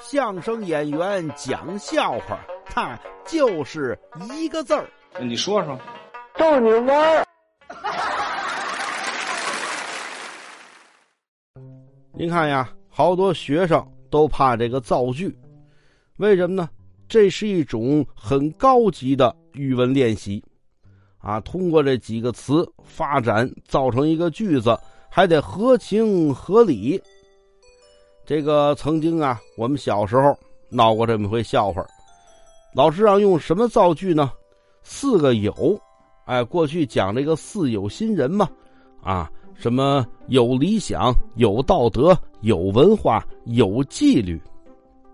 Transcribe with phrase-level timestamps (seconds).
[0.00, 3.98] 相声演员讲笑话，他就是
[4.32, 4.88] 一个字儿。
[5.20, 5.78] 你说说，
[6.36, 7.24] 逗你玩儿。
[12.14, 15.36] 您看呀，好多学生都怕这个造句，
[16.18, 16.68] 为什么呢？
[17.08, 20.42] 这是一种很高级的语文练习，
[21.18, 24.78] 啊，通过这几个词发展造成一个句子，
[25.10, 27.00] 还得合情合理。
[28.32, 30.34] 这个曾经啊，我们小时候
[30.70, 31.84] 闹过这么回笑话，
[32.74, 34.32] 老师让用什么造句呢？
[34.82, 35.78] 四个有，
[36.24, 38.48] 哎，过去讲这个四有新人嘛，
[39.02, 39.30] 啊。
[39.54, 44.40] 什么有理想、有道德、有文化、有纪律，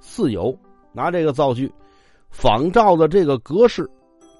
[0.00, 0.52] 四有
[0.92, 1.72] 拿这个造句，
[2.30, 3.88] 仿照的这个格式，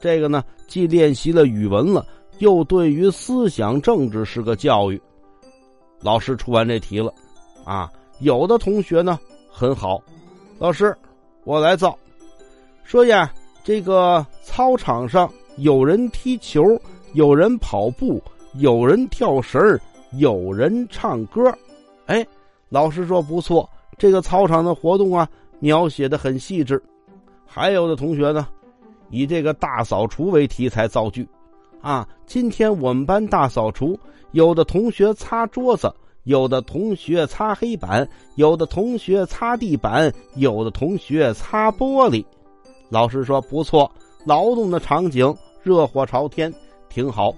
[0.01, 2.05] 这个呢既练习了语文了，
[2.41, 5.01] 又对于思想政治是个教育。
[6.01, 7.15] 老师出完这题了，
[7.65, 7.89] 啊，
[8.25, 9.21] 有的同学呢
[9.51, 10.03] 很好，
[10.59, 10.97] 老师，
[11.45, 11.97] 我来造，
[12.83, 13.31] 说呀，
[13.63, 16.63] 这个操场上有人踢球，
[17.13, 18.21] 有人跑步，
[18.55, 19.79] 有人跳绳。
[20.19, 21.53] 有人唱歌，
[22.07, 22.25] 哎，
[22.69, 25.29] 老师说不错，这个操场的活动啊，
[25.59, 26.81] 描写的很细致。
[27.45, 28.47] 还有的同学呢，
[29.11, 31.29] 以这个大扫除为题材造句，
[31.81, 33.99] 啊，今天我们班大扫除，
[34.31, 35.93] 有的同学擦桌子，
[36.25, 42.25] 有的同学擦黑板，有的同学擦地板，有的同学擦玻璃。
[42.89, 43.91] 老师说不错，
[44.25, 46.53] 劳动的场景，热火朝天，
[46.89, 47.33] 挺好。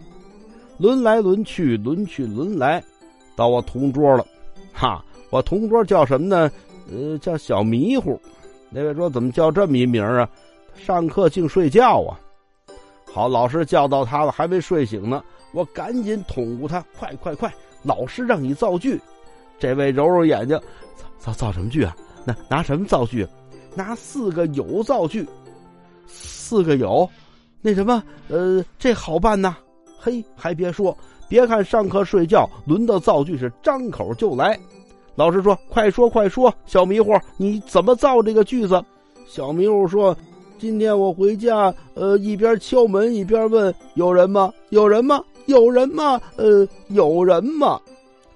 [0.78, 2.82] 轮来轮去，轮去轮来，
[3.34, 4.24] 到我同桌了，
[4.72, 5.04] 哈！
[5.30, 6.50] 我同桌叫什么呢？
[6.92, 8.20] 呃，叫小迷糊。
[8.70, 10.28] 那位说怎么叫这么一名啊？
[10.76, 12.20] 上课净睡觉啊！
[13.12, 15.24] 好，老师叫到他了，还没睡醒呢。
[15.52, 17.52] 我赶紧捅咕他，快快快！
[17.86, 19.00] 老师让你造句。
[19.58, 20.58] 这位揉揉眼睛，
[21.18, 21.96] 造造造什么句啊？
[22.24, 23.26] 拿拿什么造句？
[23.74, 25.26] 拿四个有造句。
[26.06, 27.08] 四个有，
[27.60, 28.02] 那什么？
[28.28, 29.56] 呃，这好办呐。
[29.98, 30.96] 嘿，还别说，
[31.28, 34.58] 别看上课睡觉，轮到造句是张口就来。
[35.14, 38.82] 老师说：“快说快说，小迷糊，你怎么造这个句子？”
[39.26, 40.16] 小迷糊说
[40.58, 44.52] ：“今天我回家，呃，一边敲门一边问有人吗？
[44.68, 45.20] 有人吗？
[45.46, 46.20] 有人吗？
[46.36, 47.80] 呃，有人吗？”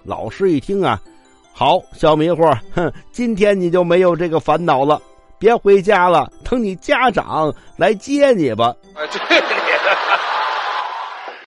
[0.03, 1.01] 老师一听啊，
[1.53, 2.43] 好，小迷糊，
[2.75, 5.01] 哼，今天你就没有这个烦恼了，
[5.39, 8.75] 别回家了，等你家长来接你吧。
[8.95, 9.43] 哎，对。